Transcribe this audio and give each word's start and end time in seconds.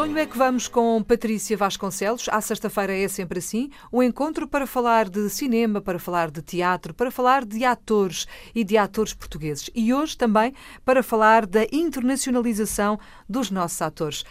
Sonho 0.00 0.16
é 0.16 0.24
que 0.24 0.38
vamos 0.38 0.66
com 0.66 1.02
Patrícia 1.02 1.58
Vasconcelos. 1.58 2.26
À 2.30 2.40
sexta-feira 2.40 2.96
é 2.96 3.06
sempre 3.06 3.38
assim, 3.38 3.68
um 3.92 4.02
encontro 4.02 4.48
para 4.48 4.66
falar 4.66 5.10
de 5.10 5.28
cinema, 5.28 5.78
para 5.78 5.98
falar 5.98 6.30
de 6.30 6.40
teatro, 6.40 6.94
para 6.94 7.10
falar 7.10 7.44
de 7.44 7.66
atores 7.66 8.26
e 8.54 8.64
de 8.64 8.78
atores 8.78 9.12
portugueses. 9.12 9.68
E 9.74 9.92
hoje 9.92 10.16
também 10.16 10.54
para 10.86 11.02
falar 11.02 11.44
da 11.44 11.66
internacionalização 11.70 12.98
dos 13.28 13.50
nossos 13.50 13.82
atores. 13.82 14.24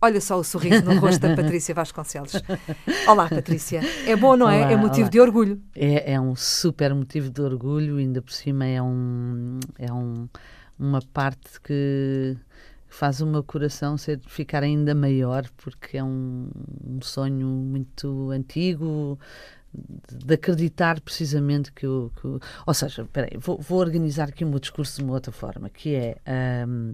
Olha 0.00 0.20
só 0.20 0.36
o 0.36 0.42
sorriso 0.42 0.84
no 0.84 0.98
rosto 0.98 1.20
da 1.20 1.36
Patrícia 1.40 1.72
Vasconcelos. 1.72 2.42
Olá, 3.06 3.28
Patrícia. 3.28 3.80
É 4.04 4.16
bom, 4.16 4.36
não 4.36 4.50
é? 4.50 4.62
Olá, 4.62 4.72
é 4.72 4.76
motivo 4.76 5.02
olá. 5.02 5.10
de 5.10 5.20
orgulho. 5.20 5.62
É, 5.76 6.14
é 6.14 6.20
um 6.20 6.34
super 6.34 6.92
motivo 6.96 7.30
de 7.30 7.40
orgulho, 7.40 7.98
ainda 7.98 8.20
por 8.20 8.32
cima 8.32 8.66
é, 8.66 8.82
um, 8.82 9.60
é 9.78 9.92
um, 9.92 10.28
uma 10.76 11.00
parte 11.12 11.60
que 11.62 12.36
faz 12.94 13.20
o 13.20 13.26
meu 13.26 13.42
coração 13.42 13.96
ser, 13.98 14.20
ficar 14.26 14.62
ainda 14.62 14.94
maior, 14.94 15.48
porque 15.58 15.98
é 15.98 16.04
um, 16.04 16.48
um 16.86 17.00
sonho 17.02 17.46
muito 17.46 18.30
antigo, 18.30 19.18
de, 19.74 20.34
acreditar 20.34 21.00
precisamente 21.00 21.72
que 21.72 21.86
o. 21.86 22.10
Que 22.20 22.26
o- 22.26 22.40
ou 22.66 22.74
seja, 22.74 23.04
peraí, 23.12 23.38
vou, 23.38 23.58
vou 23.60 23.78
organizar 23.80 24.28
aqui 24.28 24.44
o 24.44 24.48
meu 24.48 24.58
discurso 24.58 24.98
de 24.98 25.04
uma 25.04 25.14
outra 25.14 25.32
forma, 25.32 25.68
que 25.70 25.94
é. 25.94 26.16
ahm, 26.26 26.92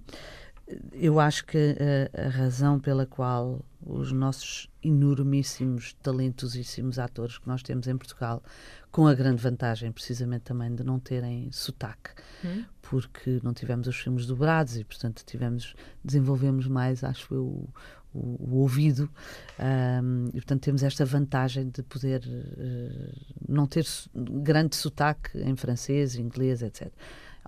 eu 0.92 1.18
acho 1.18 1.44
que 1.46 1.76
a, 2.14 2.26
a 2.26 2.28
razão 2.28 2.78
pela 2.78 3.06
qual 3.06 3.60
os 3.80 4.10
nossos 4.12 4.68
enormíssimos, 4.82 5.94
talentosíssimos 6.02 6.98
atores 6.98 7.38
que 7.38 7.46
nós 7.48 7.62
temos 7.62 7.86
em 7.86 7.96
Portugal, 7.96 8.42
com 8.90 9.06
a 9.06 9.14
grande 9.14 9.42
vantagem 9.42 9.92
precisamente 9.92 10.42
também 10.42 10.74
de 10.74 10.82
não 10.84 10.98
terem 10.98 11.50
sotaque, 11.52 12.10
Hum? 12.44 12.64
porque 12.82 13.40
não 13.42 13.52
tivemos 13.52 13.86
os 13.86 13.96
filmes 13.96 14.26
dobrados 14.26 14.76
e, 14.76 14.84
portanto, 14.84 15.22
tivemos, 15.26 15.74
desenvolvemos 16.04 16.66
mais, 16.66 17.02
acho 17.04 17.34
eu, 17.34 17.44
o, 17.44 17.68
o- 18.14 18.36
o 18.50 18.56
ouvido 18.60 19.10
ahm, 19.58 20.28
e, 20.28 20.32
portanto, 20.32 20.62
temos 20.62 20.82
esta 20.82 21.04
vantagem 21.04 21.68
de 21.68 21.82
poder 21.82 22.22
eh, 22.26 23.12
não 23.48 23.66
ter 23.66 23.86
grande 24.14 24.74
sotaque 24.76 25.38
em 25.38 25.54
francês, 25.56 26.14
inglês, 26.16 26.62
etc. 26.62 26.90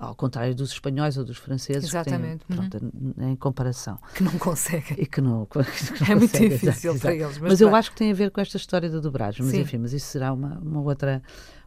Ao 0.00 0.14
contrário 0.14 0.54
dos 0.54 0.72
espanhóis 0.72 1.18
ou 1.18 1.24
dos 1.24 1.36
franceses, 1.36 1.90
Exatamente, 1.90 2.46
têm, 2.46 2.56
pronto, 2.56 2.92
em 3.18 3.36
comparação. 3.36 3.98
Que 4.14 4.22
não 4.24 4.32
conseguem. 4.38 4.96
E 4.98 5.04
que 5.04 5.20
não, 5.20 5.44
que 5.46 5.58
não 5.58 6.06
É 6.08 6.14
muito 6.14 6.38
difícil 6.38 6.92
exato, 6.92 7.00
para 7.00 7.14
exato. 7.14 7.30
eles. 7.32 7.38
Mas, 7.38 7.60
eu 7.60 7.68
pronto. 7.68 7.78
acho 7.78 7.90
que 7.90 7.96
tem 7.98 8.10
a 8.10 8.14
ver 8.14 8.30
com 8.30 8.40
esta 8.40 8.56
história 8.56 8.88
da 8.88 8.98
dobragem. 8.98 9.44
Mas 9.44 9.54
Sim. 9.54 9.60
enfim, 9.60 9.76
mas 9.76 9.92
isso 9.92 10.06
será 10.06 10.32
uma, 10.32 10.58
uma 10.58 10.80
outra 10.80 11.22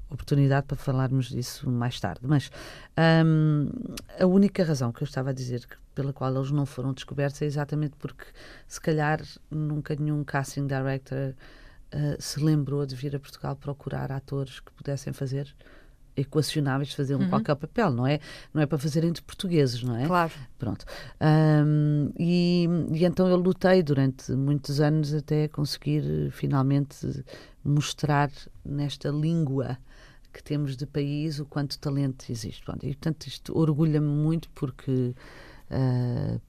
oportunidade 0.09 0.65
para 0.65 0.77
falarmos 0.77 1.29
disso 1.29 1.69
mais 1.69 1.99
tarde. 1.99 2.21
Mas 2.23 2.49
hum, 3.25 3.69
a 4.19 4.25
única 4.25 4.63
razão 4.63 4.91
que 4.91 5.03
eu 5.03 5.05
estava 5.05 5.29
a 5.29 5.33
dizer 5.33 5.67
pela 5.93 6.11
qual 6.11 6.35
eles 6.35 6.49
não 6.51 6.65
foram 6.65 6.91
descobertos 6.91 7.41
é 7.41 7.45
exatamente 7.45 7.95
porque 7.97 8.25
se 8.67 8.81
calhar 8.81 9.21
nunca 9.49 9.95
nenhum 9.95 10.23
casting 10.23 10.65
director 10.65 11.33
eh, 11.91 12.17
se 12.19 12.39
lembrou 12.39 12.85
de 12.85 12.95
vir 12.95 13.15
a 13.15 13.19
Portugal 13.19 13.55
procurar 13.55 14.11
atores 14.11 14.59
que 14.59 14.71
pudessem 14.71 15.13
fazer 15.13 15.53
equacionáveis 16.15 16.89
de 16.89 16.95
fazer 16.95 17.15
um 17.15 17.21
Uhum. 17.21 17.29
qualquer 17.29 17.55
papel, 17.55 17.91
não 17.91 18.05
é? 18.05 18.19
Não 18.53 18.61
é 18.61 18.65
para 18.65 18.77
fazer 18.77 19.03
entre 19.03 19.21
portugueses, 19.23 19.81
não 19.83 19.95
é? 19.95 20.05
Claro. 20.05 20.31
Pronto. 20.57 20.85
Ahm, 21.19 22.09
e, 22.17 22.67
e 22.91 23.05
então 23.05 23.27
eu 23.27 23.37
lutei 23.37 23.81
durante 23.83 24.31
muitos 24.33 24.79
anos 24.79 25.13
até 25.13 25.47
conseguir 25.47 26.03
eh, 26.05 26.29
finalmente 26.31 27.23
mostrar 27.63 28.29
nesta 28.63 29.09
língua 29.09 29.77
que 30.31 30.41
temos 30.43 30.75
de 30.75 30.85
país 30.85 31.39
o 31.39 31.45
quanto 31.45 31.77
talento 31.79 32.25
existe. 32.29 32.63
Pronto, 32.63 32.83
e 32.85 32.89
portanto 32.89 33.25
isto 33.27 33.57
orgulha-me 33.57 34.07
muito 34.07 34.49
porque, 34.51 35.13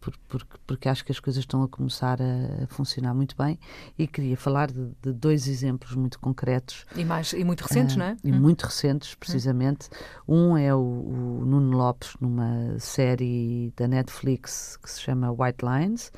por- 0.00 0.14
porque, 0.28 0.58
porque 0.66 0.88
acho 0.88 1.04
que 1.04 1.12
as 1.12 1.20
coisas 1.20 1.42
estão 1.42 1.62
a 1.62 1.69
começar 1.69 2.19
a, 2.20 2.64
a 2.64 2.66
funcionar 2.66 3.14
muito 3.14 3.34
bem 3.36 3.58
e 3.98 4.06
queria 4.06 4.36
falar 4.36 4.70
de, 4.70 4.91
de 5.02 5.12
dois 5.12 5.47
exemplos 5.48 5.94
muito 5.94 6.19
concretos 6.19 6.84
E, 6.94 7.04
mais, 7.04 7.32
e 7.32 7.44
muito 7.44 7.62
recentes, 7.62 7.97
ah, 7.97 7.98
não 7.98 8.06
é? 8.06 8.16
E 8.22 8.32
Hum. 8.32 8.41
muito 8.41 8.62
recentes, 8.64 9.14
precisamente. 9.14 9.88
Um 10.28 10.56
é 10.56 10.74
o, 10.74 10.78
o 10.78 11.44
Nuno 11.47 11.76
Lopes, 11.76 12.14
numa 12.20 12.78
série 12.78 13.72
da 13.76 13.86
Netflix 13.88 14.76
que 14.82 14.91
se 14.91 15.00
chama 15.00 15.30
White 15.30 15.64
Lines, 15.64 16.12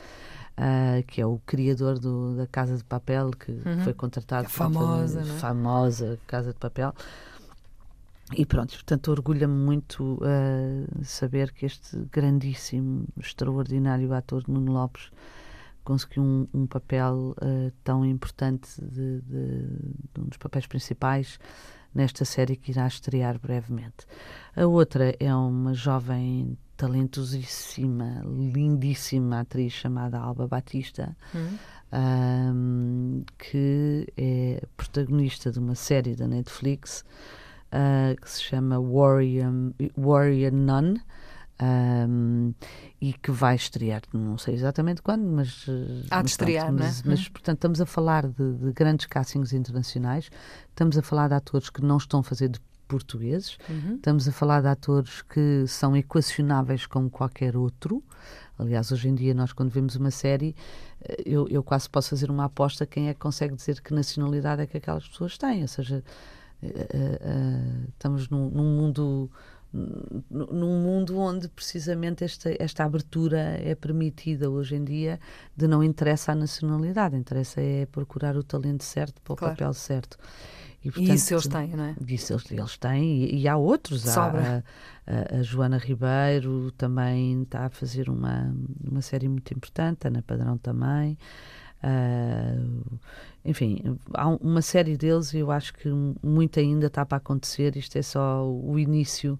ah, 0.56 1.02
que 1.06 1.20
é 1.20 1.26
o 1.26 1.38
criador 1.46 1.98
do- 1.98 2.34
da 2.36 2.46
Casa 2.46 2.76
de 2.76 2.84
Papel, 2.84 3.30
que 3.32 3.52
foi 3.84 3.92
contratado 3.94 4.46
É 4.46 4.48
famosa, 4.48 5.20
é? 5.20 5.24
famosa 5.24 6.18
Casa 6.26 6.52
de 6.52 6.58
Papel. 6.58 6.94
E 8.34 8.44
pronto, 8.44 8.72
portanto, 8.75 9.09
orgulha-me 9.10 9.54
muito 9.54 10.19
ah, 10.22 10.87
saber 11.04 11.53
que 11.53 11.64
este 11.66 11.97
grandíssimo, 12.10 13.06
extraordinário 13.19 14.12
ator 14.12 14.42
Nuno 14.48 14.72
Lopes 14.72 15.10
conseguiu 15.84 16.22
um, 16.25 16.48
um 16.53 16.66
papel 16.66 17.34
ah, 17.41 17.70
tão 17.84 18.04
importante 18.04 18.69
de, 18.81 19.20
de- 19.20 19.66
de 20.15 20.20
um 20.20 20.25
dos 20.25 20.38
papéis 20.38 20.66
principais 20.66 21.38
nesta 21.94 22.25
série 22.25 22.56
que 22.56 22.72
irá 22.72 22.86
estrear 22.86 23.38
brevemente. 23.38 24.04
A 24.56 24.66
outra 24.66 25.15
é 25.20 25.34
uma 25.34 25.72
jovem 25.72 26.59
talentosíssima, 26.76 28.22
lindíssima 28.26 29.41
atriz 29.41 29.72
chamada 29.72 30.19
Alba 30.19 30.47
Batista, 30.48 31.16
Hum. 31.34 31.56
ahm, 31.92 33.22
que 33.38 34.06
é 34.16 34.62
protagonista 34.76 35.50
de 35.50 35.59
uma 35.59 35.75
série 35.75 36.15
da 36.16 36.26
Netflix 36.28 37.04
ah, 37.72 38.15
que 38.21 38.31
se 38.31 38.43
chama 38.43 38.78
Warrior, 38.81 39.53
Warrior 39.97 40.53
Nun. 40.53 40.97
ahm, 41.59 42.53
e 43.00 43.12
que 43.15 43.31
vai 43.31 43.54
estrear, 43.56 44.03
não 44.12 44.37
sei 44.38 44.54
exatamente 44.54 45.00
quando, 45.03 45.25
mas. 45.25 45.65
eh, 45.69 46.04
Há 46.10 46.22
de 46.22 46.22
mas 46.22 46.37
pronto, 46.37 46.59
estrear, 46.59 46.72
não 46.72 46.82
é? 46.82 46.87
mas, 46.87 47.03
mas, 47.03 47.28
portanto, 47.28 47.56
estamos 47.59 47.81
a 47.81 47.87
falar 47.87 48.27
de, 48.28 48.53
de 48.54 48.72
grandes 48.72 49.06
castings 49.06 49.53
internacionais, 49.53 50.31
estamos 50.69 50.99
a 50.99 51.03
falar 51.03 51.28
de 51.28 51.34
atores 51.34 51.71
que 51.71 51.82
não 51.82 51.97
estão 51.97 52.21
a 52.21 52.22
fazer 52.22 52.49
de 52.49 52.60
portugueses, 52.88 53.59
Uhum. 53.69 53.97
Estamos 53.97 54.28
a 54.28 54.33
falar 54.33 54.60
de 54.62 54.69
atores 54.69 55.21
que 55.22 55.65
são 55.66 55.97
equacionáveis 55.97 56.87
como 56.87 57.10
qualquer 57.10 57.56
outro. 57.56 58.03
Aliás, 58.59 58.93
hoje 58.93 59.09
em 59.09 59.15
dia, 59.15 59.34
nós, 59.34 59.53
quando 59.53 59.71
vemos 59.71 59.97
uma 59.97 60.10
série, 60.10 60.54
eh, 61.03 61.22
eu, 61.27 61.48
eu 61.48 61.62
quase 61.65 61.91
posso 61.91 62.10
fazer 62.10 62.31
uma 62.31 62.44
aposta 62.44 62.87
quem 62.87 63.09
é 63.09 63.15
que 63.15 63.19
consegue 63.21 63.54
dizer 63.56 63.81
que 63.81 63.93
nacionalidade 63.93 64.62
é 64.62 64.66
que 64.66 64.77
aquelas 64.77 65.06
pessoas 65.09 65.37
têm. 65.37 65.62
Ou 65.62 65.69
seja, 65.69 66.04
estamos 67.90 68.28
num, 68.28 68.48
num 68.50 68.76
mundo. 68.76 69.30
num- 69.72 70.80
mundo 70.82 71.18
onde 71.18 71.48
precisamente 71.48 72.24
esta, 72.24 72.50
esta 72.58 72.84
abertura 72.84 73.38
é 73.60 73.74
permitida 73.74 74.48
hoje 74.48 74.74
em 74.76 74.82
dia, 74.84 75.20
de 75.54 75.66
não 75.66 75.82
interessa 75.84 76.32
a 76.32 76.34
nacionalidade, 76.34 77.14
interessa 77.16 77.60
é 77.60 77.84
procurar 77.86 78.36
o 78.36 78.42
talento 78.42 78.84
certo 78.84 79.20
para 79.20 79.32
o 79.34 79.36
Claro. 79.36 79.54
papel 79.54 79.74
certo. 79.74 80.16
E 80.82 80.88
isso 81.12 81.34
eles 81.34 81.42
portanto, 81.46 81.68
têm, 81.68 81.76
não 81.76 81.84
é? 81.84 81.94
Disso 82.00 82.32
eles, 82.32 82.50
eles 82.50 82.76
têm, 82.78 83.24
e, 83.24 83.40
e 83.40 83.48
há 83.48 83.56
outros. 83.56 84.06
Há, 84.06 84.12
Sobra. 84.12 84.64
a, 85.06 85.12
a- 85.36 85.38
a 85.40 85.42
Joana 85.42 85.78
Ribeiro 85.78 86.70
também 86.78 87.42
está 87.42 87.66
a 87.66 87.70
fazer 87.70 88.08
uma, 88.08 88.54
uma 88.82 89.02
série 89.02 89.28
muito 89.28 89.52
importante, 89.52 90.06
a 90.06 90.08
Ana 90.08 90.22
Padrão 90.22 90.56
também. 90.56 91.18
Ah, 91.82 92.56
enfim, 93.44 93.98
há 94.14 94.28
um- 94.28 94.37
uma 94.37 94.62
série 94.62 94.97
deles 94.97 95.32
e 95.32 95.38
eu 95.38 95.50
acho 95.50 95.72
que 95.75 95.88
muito 96.22 96.59
ainda 96.59 96.87
está 96.88 97.04
para 97.06 97.19
acontecer. 97.19 97.76
Isto 97.76 97.97
é 97.97 98.03
só 98.03 98.44
o 98.48 98.78
início 98.78 99.38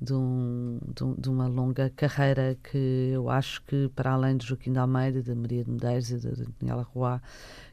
de, 0.00 0.12
um- 0.14 0.78
de 0.94 1.20
de 1.22 1.28
uma 1.30 1.46
longa 1.46 1.90
carreira 1.90 2.56
que 2.62 3.10
eu 3.12 3.28
acho 3.30 3.62
que, 3.64 3.88
para 3.94 4.12
além 4.12 4.36
de 4.36 4.46
Joaquim 4.46 4.72
de 4.72 4.78
Almeida, 4.78 5.22
da 5.22 5.34
Maria 5.34 5.64
de 5.64 5.70
Medeiros 5.70 6.10
e 6.10 6.18
da 6.18 6.30
Daniela 6.60 6.82
Roy, 6.82 7.18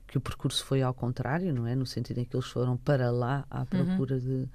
que 0.07 0.17
o 0.17 0.21
percurso 0.21 0.65
foi 0.65 0.81
ao 0.81 0.93
contrário, 0.93 1.53
não 1.53 1.67
é? 1.67 1.75
No 1.75 1.85
sentido 1.85 2.19
em 2.19 2.25
que 2.25 2.35
eles 2.35 2.47
foram 2.47 2.77
para 2.77 3.11
lá 3.11 3.45
à 3.49 3.63
procura 3.65 4.19
de, 4.19 4.47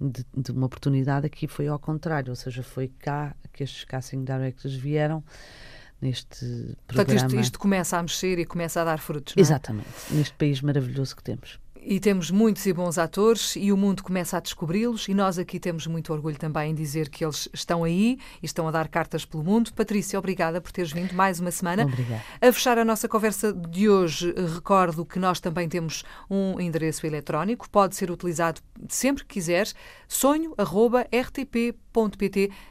de, 0.00 0.24
de 0.36 0.50
uma 0.52 0.66
oportunidade, 0.66 1.26
aqui 1.26 1.46
foi 1.48 1.66
ao 1.68 1.78
contrário, 1.78 2.30
ou 2.30 2.36
seja, 2.36 2.62
foi 2.62 2.88
cá 2.88 3.34
que 3.52 3.64
estes 3.64 3.84
casting 3.84 4.24
directors 4.24 4.74
vieram 4.74 5.22
neste 6.02 6.44
Portanto, 6.86 7.06
programa. 7.06 7.26
isto, 7.28 7.40
isto 7.40 7.58
começa 7.58 7.96
a 7.96 8.02
mexer 8.02 8.38
e 8.38 8.44
começa 8.44 8.80
a 8.80 8.84
dar 8.84 8.98
frutos, 8.98 9.34
não 9.36 9.40
é? 9.40 9.42
Exatamente, 9.42 9.88
neste 10.10 10.34
país 10.34 10.60
maravilhoso 10.60 11.16
que 11.16 11.22
temos. 11.22 11.58
E 11.84 11.98
temos 11.98 12.30
muitos 12.30 12.64
e 12.64 12.72
bons 12.72 12.96
atores 12.96 13.56
e 13.56 13.72
o 13.72 13.76
mundo 13.76 14.04
começa 14.04 14.36
a 14.36 14.40
descobri-los 14.40 15.08
e 15.08 15.14
nós 15.14 15.36
aqui 15.36 15.58
temos 15.58 15.84
muito 15.86 16.12
orgulho 16.12 16.38
também 16.38 16.70
em 16.70 16.74
dizer 16.74 17.08
que 17.08 17.24
eles 17.24 17.48
estão 17.52 17.82
aí 17.82 18.18
e 18.40 18.46
estão 18.46 18.68
a 18.68 18.70
dar 18.70 18.86
cartas 18.86 19.24
pelo 19.24 19.42
mundo. 19.42 19.72
Patrícia, 19.72 20.16
obrigada 20.16 20.60
por 20.60 20.70
teres 20.70 20.92
vindo 20.92 21.12
mais 21.12 21.40
uma 21.40 21.50
semana. 21.50 21.82
Obrigada. 21.82 22.22
A 22.40 22.52
fechar 22.52 22.78
a 22.78 22.84
nossa 22.84 23.08
conversa 23.08 23.52
de 23.52 23.88
hoje, 23.88 24.32
recordo 24.54 25.04
que 25.04 25.18
nós 25.18 25.40
também 25.40 25.68
temos 25.68 26.04
um 26.30 26.60
endereço 26.60 27.04
eletrónico, 27.04 27.68
pode 27.68 27.96
ser 27.96 28.12
utilizado 28.12 28.60
sempre 28.88 29.24
que 29.24 29.34
quiser, 29.34 29.66
sonho.rtp.pt. 30.06 30.62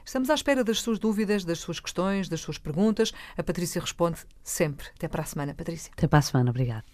Estamos 0.05 0.29
à 0.29 0.33
espera 0.33 0.63
das 0.63 0.79
suas 0.79 0.97
dúvidas, 0.97 1.43
das 1.43 1.59
suas 1.59 1.81
questões, 1.81 2.29
das 2.29 2.39
suas 2.39 2.57
perguntas. 2.57 3.11
A 3.37 3.43
Patrícia 3.43 3.81
responde 3.81 4.19
sempre. 4.41 4.87
Até 4.95 5.09
para 5.09 5.23
a 5.23 5.25
semana, 5.25 5.53
Patrícia. 5.53 5.91
Até 5.91 6.07
para 6.07 6.19
a 6.19 6.21
semana, 6.21 6.49
obrigada. 6.49 6.85